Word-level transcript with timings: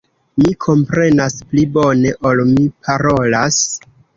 Mi 0.43 0.53
komprenas 0.65 1.37
pli 1.51 1.67
bone 1.77 2.15
ol 2.31 2.45
mi 2.55 2.67
parolas. 2.89 3.63